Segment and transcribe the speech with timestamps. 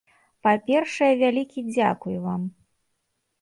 [0.45, 2.49] Па-першае, вялікі дзякуй вам.